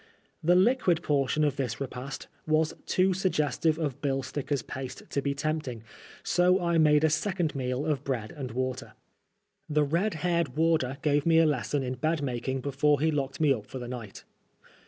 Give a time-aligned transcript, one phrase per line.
[0.43, 5.35] The liquid portion of this repast was too suggestive of bill stickers* paste to be
[5.35, 5.83] tempting,
[6.23, 8.93] so I made a second meal of bread and water.
[9.69, 13.53] The red haired warder gave me a lesson in bed making before he looked me
[13.53, 14.23] up for the night.